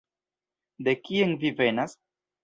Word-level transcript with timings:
De 0.87 0.95
kien 1.07 1.35
vi 1.43 1.51
venas? 1.59 1.95